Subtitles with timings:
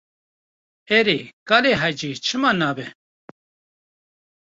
[0.99, 1.19] Erê,
[1.49, 2.87] kalê hecî, çima nabe.